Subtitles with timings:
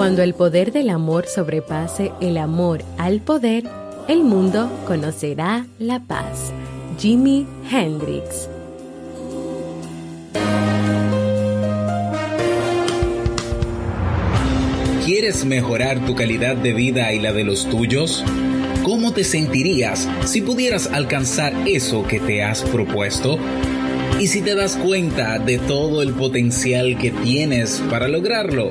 [0.00, 3.64] Cuando el poder del amor sobrepase el amor al poder,
[4.08, 6.54] el mundo conocerá la paz.
[6.98, 8.48] Jimi Hendrix.
[15.04, 18.24] ¿Quieres mejorar tu calidad de vida y la de los tuyos?
[18.82, 23.38] ¿Cómo te sentirías si pudieras alcanzar eso que te has propuesto?
[24.18, 28.70] ¿Y si te das cuenta de todo el potencial que tienes para lograrlo?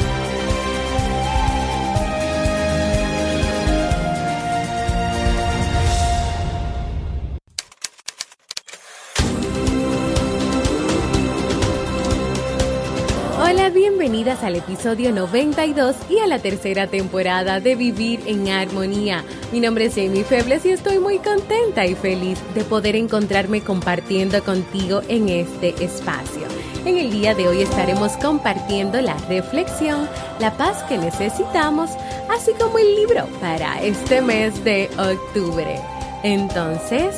[13.73, 19.23] Bienvenidas al episodio 92 y a la tercera temporada de Vivir en Armonía.
[19.51, 24.41] Mi nombre es Jamie Febles y estoy muy contenta y feliz de poder encontrarme compartiendo
[24.43, 26.47] contigo en este espacio.
[26.85, 30.07] En el día de hoy estaremos compartiendo la reflexión,
[30.39, 31.91] la paz que necesitamos,
[32.29, 35.79] así como el libro para este mes de octubre.
[36.23, 37.15] Entonces,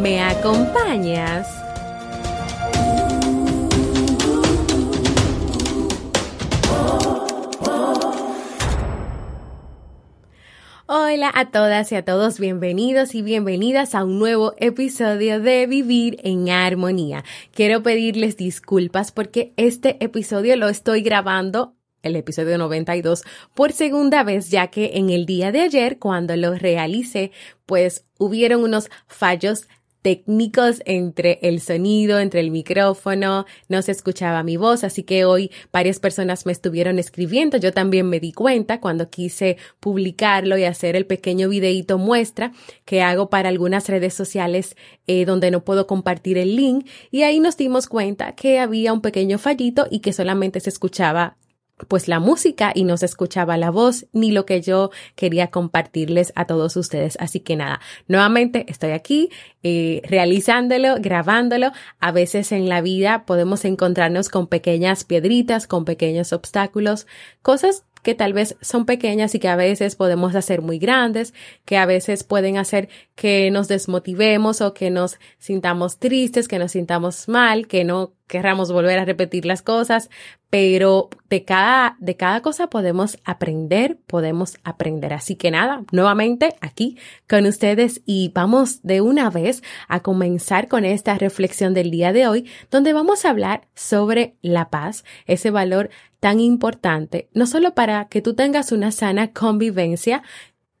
[0.00, 1.63] ¿me acompañas?
[11.24, 16.18] Hola a todas y a todos, bienvenidos y bienvenidas a un nuevo episodio de Vivir
[16.22, 17.24] en Armonía.
[17.50, 23.22] Quiero pedirles disculpas porque este episodio lo estoy grabando el episodio 92
[23.54, 27.32] por segunda vez, ya que en el día de ayer, cuando lo realicé,
[27.64, 29.66] pues hubieron unos fallos
[30.04, 35.50] técnicos entre el sonido, entre el micrófono, no se escuchaba mi voz, así que hoy
[35.72, 40.94] varias personas me estuvieron escribiendo, yo también me di cuenta cuando quise publicarlo y hacer
[40.94, 42.52] el pequeño videíto muestra
[42.84, 44.76] que hago para algunas redes sociales
[45.06, 46.86] eh, donde no puedo compartir el link.
[47.10, 51.38] Y ahí nos dimos cuenta que había un pequeño fallito y que solamente se escuchaba
[51.88, 56.32] pues la música y no se escuchaba la voz ni lo que yo quería compartirles
[56.36, 57.16] a todos ustedes.
[57.20, 59.30] Así que nada, nuevamente estoy aquí
[59.62, 61.72] eh, realizándolo, grabándolo.
[62.00, 67.06] A veces en la vida podemos encontrarnos con pequeñas piedritas, con pequeños obstáculos,
[67.42, 71.32] cosas que tal vez son pequeñas y que a veces podemos hacer muy grandes,
[71.64, 76.72] que a veces pueden hacer que nos desmotivemos o que nos sintamos tristes, que nos
[76.72, 80.10] sintamos mal, que no querramos volver a repetir las cosas,
[80.50, 85.12] pero de cada, de cada cosa podemos aprender, podemos aprender.
[85.12, 86.96] Así que nada, nuevamente aquí
[87.28, 92.28] con ustedes y vamos de una vez a comenzar con esta reflexión del día de
[92.28, 95.90] hoy, donde vamos a hablar sobre la paz, ese valor
[96.20, 100.22] tan importante, no solo para que tú tengas una sana convivencia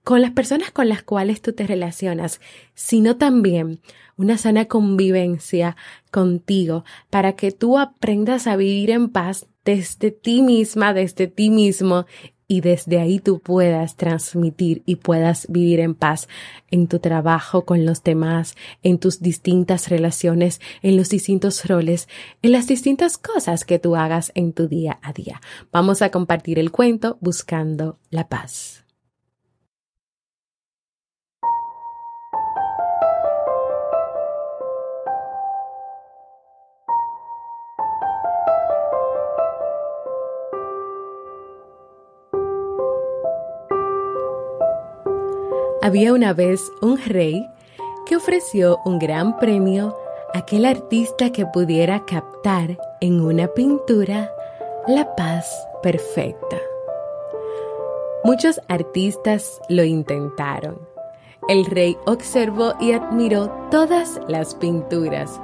[0.04, 2.40] con las personas con las cuales tú te relacionas,
[2.74, 3.80] sino también
[4.16, 5.76] una sana convivencia
[6.10, 12.04] contigo para que tú aprendas a vivir en paz desde ti misma, desde ti mismo
[12.46, 16.28] y desde ahí tú puedas transmitir y puedas vivir en paz
[16.70, 22.08] en tu trabajo con los demás, en tus distintas relaciones, en los distintos roles,
[22.42, 25.40] en las distintas cosas que tú hagas en tu día a día.
[25.72, 28.83] Vamos a compartir el cuento buscando la paz.
[45.84, 47.46] Había una vez un rey
[48.06, 49.94] que ofreció un gran premio
[50.32, 54.32] a aquel artista que pudiera captar en una pintura
[54.88, 55.46] la paz
[55.82, 56.56] perfecta.
[58.24, 60.88] Muchos artistas lo intentaron.
[61.50, 65.38] El rey observó y admiró todas las pinturas,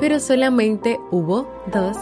[0.00, 1.96] pero solamente hubo dos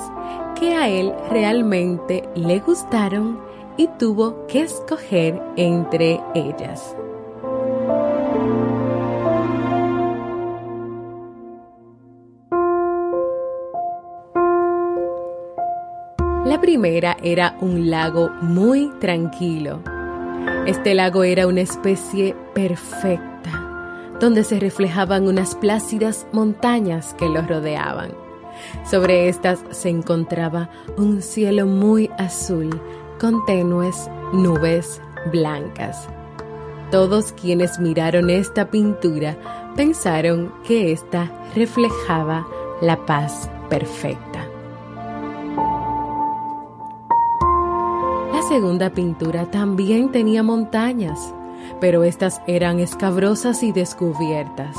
[0.59, 3.39] que a él realmente le gustaron
[3.77, 6.97] y tuvo que escoger entre ellas.
[16.57, 19.83] La primera era un lago muy tranquilo,
[20.67, 28.13] Este lago era una especie perfecta, donde se reflejaban unas plácidas montañas que lo rodeaban.
[28.91, 32.71] Sobre estas se encontraba un cielo muy azul
[33.21, 36.09] con tenues nubes blancas.
[36.91, 39.37] Todos quienes miraron esta pintura
[39.77, 42.47] pensaron que ésta reflejaba
[42.81, 44.26] la paz perfecta.
[48.49, 51.35] Segunda pintura también tenía montañas,
[51.81, 54.77] pero estas eran escabrosas y descubiertas.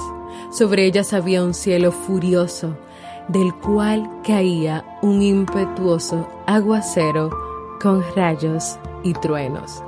[0.51, 2.77] Sobre ellas había un cielo furioso,
[3.27, 7.29] del cual caía un impetuoso aguacero
[7.81, 9.83] con rayos y truenos.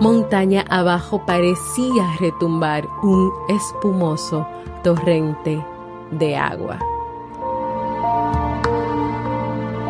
[0.00, 4.46] Montaña abajo parecía retumbar un espumoso
[4.82, 5.64] torrente
[6.10, 6.78] de agua.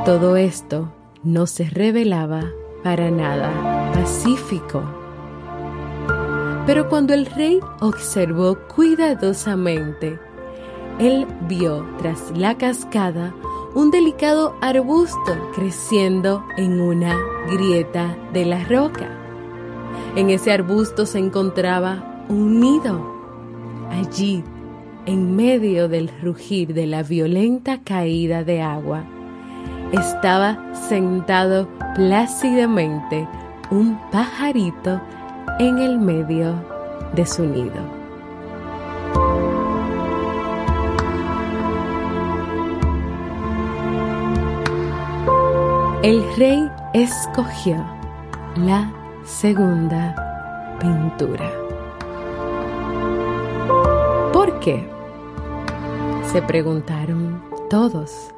[0.04, 0.88] Todo esto
[1.24, 2.50] no se revelaba
[2.82, 4.82] para nada pacífico.
[6.66, 10.18] Pero cuando el rey observó cuidadosamente,
[10.98, 13.34] él vio tras la cascada
[13.74, 17.16] un delicado arbusto creciendo en una
[17.50, 19.08] grieta de la roca.
[20.16, 23.12] En ese arbusto se encontraba un nido.
[23.90, 24.44] Allí,
[25.06, 29.04] en medio del rugir de la violenta caída de agua,
[29.94, 30.58] estaba
[30.88, 33.28] sentado plácidamente
[33.70, 35.00] un pajarito
[35.58, 36.54] en el medio
[37.14, 38.04] de su nido.
[46.02, 47.82] El rey escogió
[48.56, 48.92] la
[49.24, 51.50] segunda pintura.
[54.32, 54.86] ¿Por qué?
[56.30, 58.33] Se preguntaron todos.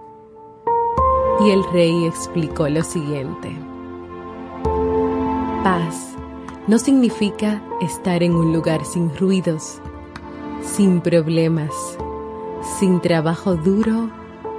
[1.40, 3.56] Y el rey explicó lo siguiente.
[5.62, 6.14] Paz
[6.66, 9.80] no significa estar en un lugar sin ruidos,
[10.62, 11.98] sin problemas,
[12.78, 14.10] sin trabajo duro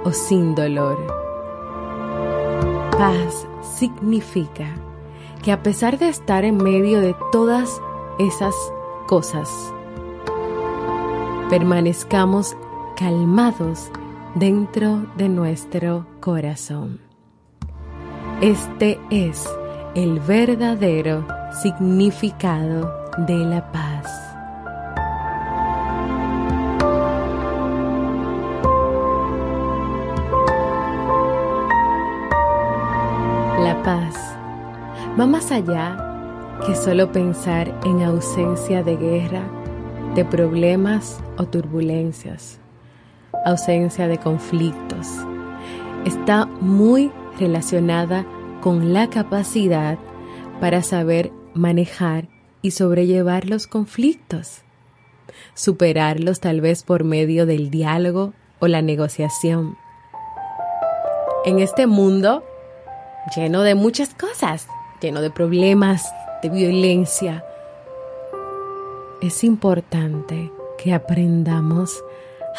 [0.04, 1.18] o sin dolor
[2.98, 4.74] Paz significa
[5.44, 7.80] que a pesar de estar en medio de todas
[8.18, 8.52] esas
[9.06, 9.48] cosas,
[11.48, 12.56] permanezcamos
[12.96, 13.92] calmados
[14.34, 17.00] dentro de nuestro corazón.
[18.40, 19.48] Este es
[19.94, 21.26] el verdadero
[21.62, 24.28] significado de la paz.
[33.88, 34.36] paz
[35.18, 35.96] va más allá
[36.66, 39.42] que solo pensar en ausencia de guerra,
[40.14, 42.60] de problemas o turbulencias,
[43.48, 45.06] ausencia de conflictos.
[46.04, 48.24] Está muy relacionada
[48.60, 49.98] con la capacidad
[50.60, 52.28] para saber manejar
[52.62, 54.62] y sobrellevar los conflictos,
[55.54, 59.76] superarlos tal vez por medio del diálogo o la negociación.
[61.44, 62.42] En este mundo
[63.34, 64.66] lleno de muchas cosas,
[65.00, 66.12] lleno de problemas,
[66.42, 67.44] de violencia.
[69.20, 72.02] Es importante que aprendamos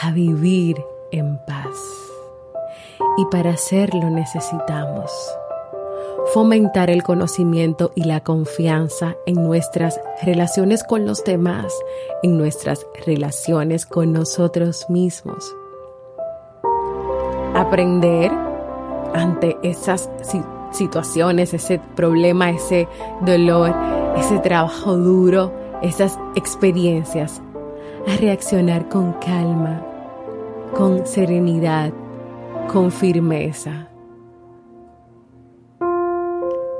[0.01, 0.77] a vivir
[1.11, 1.75] en paz.
[3.17, 5.11] Y para hacerlo necesitamos
[6.33, 11.73] fomentar el conocimiento y la confianza en nuestras relaciones con los demás,
[12.23, 15.55] en nuestras relaciones con nosotros mismos.
[17.55, 18.31] Aprender
[19.13, 20.09] ante esas
[20.71, 22.87] situaciones ese problema, ese
[23.21, 23.75] dolor,
[24.17, 25.51] ese trabajo duro,
[25.81, 27.41] esas experiencias,
[28.07, 29.88] a reaccionar con calma,
[30.75, 31.91] con serenidad,
[32.71, 33.89] con firmeza.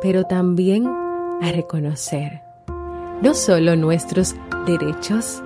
[0.01, 2.41] Pero también a reconocer
[3.21, 5.43] no solo nuestros derechos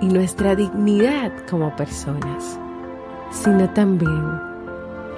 [0.00, 2.58] y nuestra dignidad como personas,
[3.30, 4.40] sino también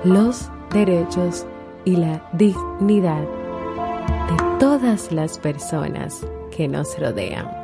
[0.05, 1.47] los derechos
[1.85, 7.64] y la dignidad de todas las personas que nos rodean.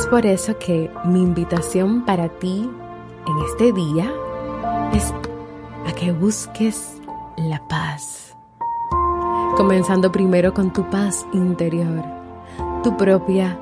[0.00, 2.70] Es por eso que mi invitación para ti
[3.26, 4.10] en este día
[4.94, 5.12] es
[5.86, 6.98] a que busques
[7.36, 8.34] la paz.
[9.58, 12.02] Comenzando primero con tu paz interior,
[12.82, 13.58] tu propia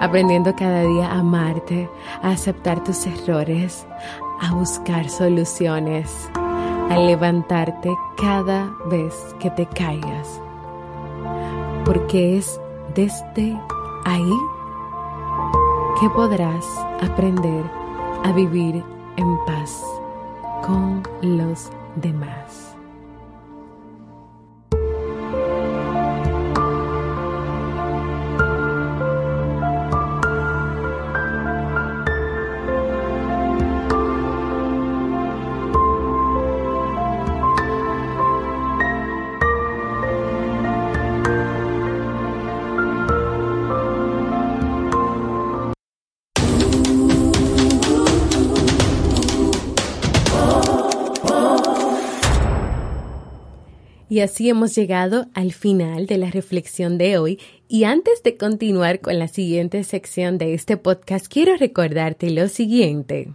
[0.00, 1.88] aprendiendo cada día a amarte,
[2.20, 3.86] a aceptar tus errores,
[4.40, 6.10] a buscar soluciones,
[6.90, 10.40] a levantarte cada vez que te caigas.
[11.84, 12.60] Porque es
[12.96, 13.56] desde
[14.04, 14.32] ahí
[16.00, 16.64] que podrás
[17.02, 17.64] aprender
[18.24, 18.84] a vivir
[19.16, 19.84] en paz
[20.64, 22.77] con los demás.
[54.10, 57.38] Y así hemos llegado al final de la reflexión de hoy
[57.68, 63.28] y antes de continuar con la siguiente sección de este podcast, quiero recordarte lo siguiente.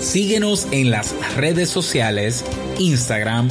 [0.00, 2.42] Síguenos en las redes sociales,
[2.78, 3.50] Instagram,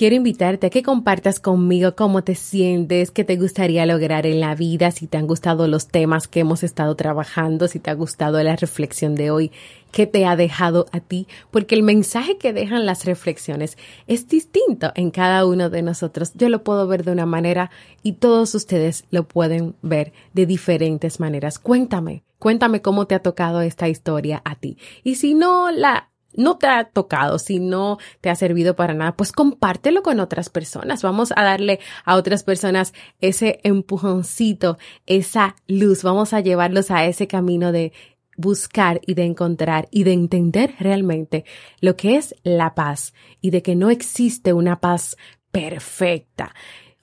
[0.00, 4.54] Quiero invitarte a que compartas conmigo cómo te sientes, qué te gustaría lograr en la
[4.54, 8.42] vida, si te han gustado los temas que hemos estado trabajando, si te ha gustado
[8.42, 9.52] la reflexión de hoy,
[9.92, 13.76] qué te ha dejado a ti, porque el mensaje que dejan las reflexiones
[14.06, 16.32] es distinto en cada uno de nosotros.
[16.34, 17.70] Yo lo puedo ver de una manera
[18.02, 21.58] y todos ustedes lo pueden ver de diferentes maneras.
[21.58, 24.78] Cuéntame, cuéntame cómo te ha tocado esta historia a ti.
[25.04, 29.16] Y si no la no te ha tocado, si no te ha servido para nada,
[29.16, 31.02] pues compártelo con otras personas.
[31.02, 36.02] Vamos a darle a otras personas ese empujoncito, esa luz.
[36.02, 37.92] Vamos a llevarlos a ese camino de
[38.36, 41.44] buscar y de encontrar y de entender realmente
[41.80, 45.16] lo que es la paz y de que no existe una paz
[45.50, 46.54] perfecta.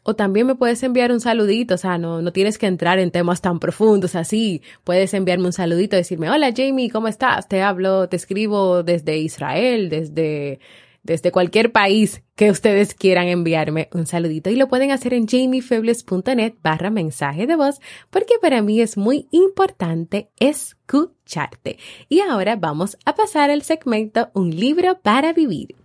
[0.10, 3.12] O también me puedes enviar un saludito, o sea, no, no tienes que entrar en
[3.12, 4.62] temas tan profundos así.
[4.86, 7.50] Puedes enviarme un saludito, decirme, hola Jamie, ¿cómo estás?
[7.50, 10.62] Te hablo, te escribo desde Israel, desde,
[11.04, 14.50] desde cualquier país que ustedes quieran enviarme un saludito.
[14.50, 19.28] Y lo pueden hacer en jamiefebles.net barra mensaje de voz, porque para mí es muy
[19.32, 21.80] importante escucharte.
[22.08, 25.76] Y ahora vamos a pasar al segmento Un libro para vivir.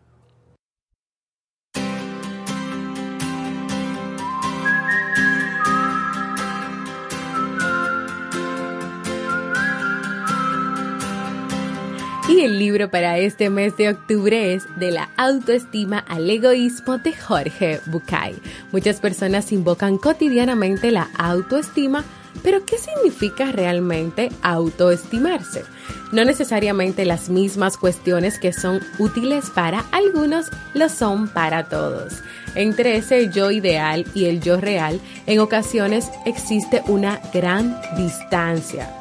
[12.43, 17.79] El libro para este mes de octubre es De la autoestima al egoísmo de Jorge
[17.87, 18.35] Bucay.
[18.73, 22.05] Muchas personas invocan cotidianamente la autoestima,
[22.43, 25.63] pero ¿qué significa realmente autoestimarse?
[26.11, 32.25] No necesariamente las mismas cuestiones que son útiles para algunos lo son para todos.
[32.57, 38.93] Entre ese yo ideal y el yo real, en ocasiones existe una gran distancia.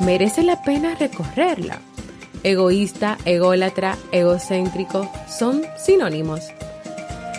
[0.00, 1.78] ¿Merece la pena recorrerla?
[2.42, 6.48] Egoísta, ególatra, egocéntrico son sinónimos.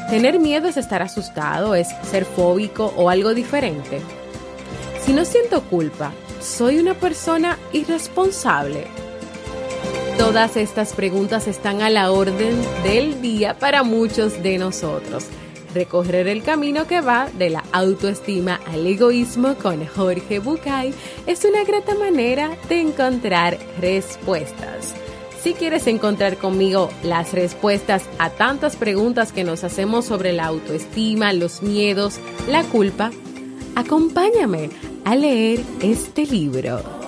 [0.10, 4.02] Tener miedo es estar asustado, es ser fóbico o algo diferente.
[5.02, 8.88] Si no siento culpa, ¿soy una persona irresponsable?
[10.18, 15.26] Todas estas preguntas están a la orden del día para muchos de nosotros.
[15.74, 20.94] Recorrer el camino que va de la autoestima al egoísmo con Jorge Bucay
[21.26, 24.94] es una grata manera de encontrar respuestas.
[25.42, 31.34] Si quieres encontrar conmigo las respuestas a tantas preguntas que nos hacemos sobre la autoestima,
[31.34, 33.10] los miedos, la culpa,
[33.76, 34.70] acompáñame
[35.04, 37.01] a leer este libro.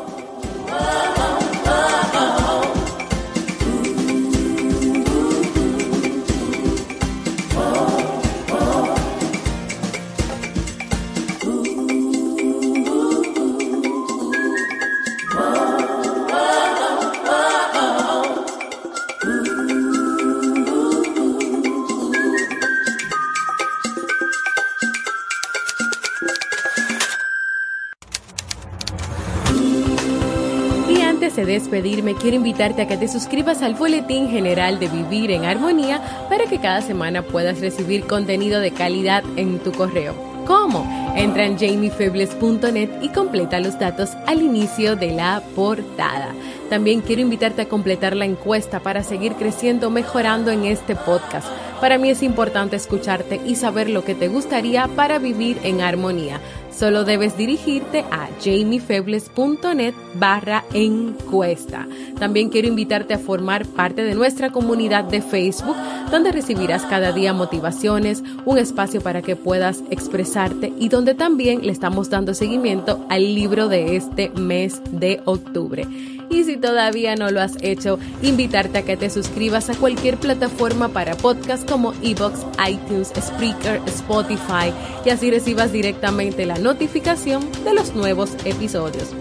[31.32, 36.02] De despedirme, quiero invitarte a que te suscribas al Boletín General de Vivir en Armonía
[36.28, 40.14] para que cada semana puedas recibir contenido de calidad en tu correo.
[40.46, 40.86] ¿Cómo?
[41.16, 46.36] Entra en jamiefebles.net y completa los datos al inicio de la portada.
[46.70, 51.48] También quiero invitarte a completar la encuesta para seguir creciendo, mejorando en este podcast
[51.84, 56.40] Para mí es importante escucharte y saber lo que te gustaría para vivir en armonía.
[56.72, 61.86] Solo debes dirigirte a jamiefebles.net barra encuesta.
[62.18, 65.76] También quiero invitarte a formar parte de nuestra comunidad de Facebook,
[66.10, 71.74] donde recibirás cada día motivaciones, un espacio para que puedas expresarte y donde también le
[71.74, 75.86] estamos dando seguimiento al libro de este mes de octubre.
[76.34, 80.90] Y si todavía no lo has hecho, invitarte a que te suscribas a cualquier plataforma
[80.90, 84.74] para podcast como Evox, iTunes, Spreaker, Spotify
[85.06, 89.12] y así recibas directamente la notificación de los nuevos episodios.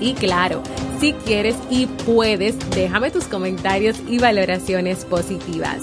[0.00, 0.62] Y claro,
[1.00, 5.82] si quieres y puedes, déjame tus comentarios y valoraciones positivas.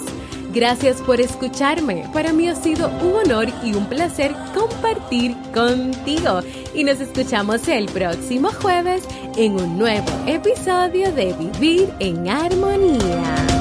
[0.52, 2.06] Gracias por escucharme.
[2.12, 6.40] Para mí ha sido un honor y un placer compartir contigo.
[6.74, 9.04] Y nos escuchamos el próximo jueves
[9.36, 13.51] en un nuevo episodio de Vivir en Armonía.